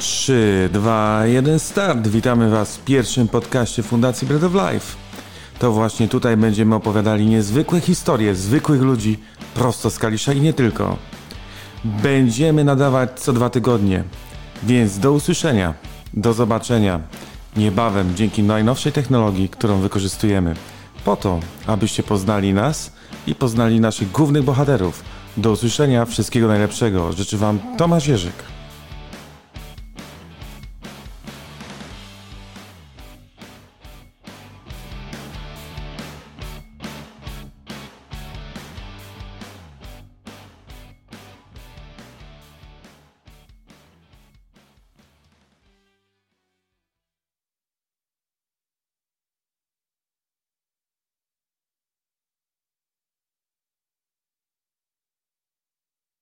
[0.00, 2.08] 3, 2, 1, start!
[2.08, 4.96] Witamy Was w pierwszym podcaście Fundacji Bread of Life.
[5.58, 9.18] To właśnie tutaj będziemy opowiadali niezwykłe historie zwykłych ludzi
[9.54, 10.96] prosto z Kalisza i nie tylko.
[11.84, 14.04] Będziemy nadawać co dwa tygodnie,
[14.62, 15.74] więc do usłyszenia,
[16.14, 17.00] do zobaczenia
[17.56, 20.54] niebawem dzięki najnowszej technologii, którą wykorzystujemy,
[21.04, 22.92] po to, abyście poznali nas
[23.26, 25.04] i poznali naszych głównych bohaterów.
[25.36, 27.12] Do usłyszenia, wszystkiego najlepszego.
[27.12, 28.49] Życzę Wam Tomasz Jerzyk.